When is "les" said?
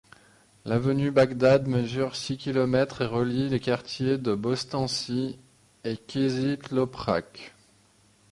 3.49-3.59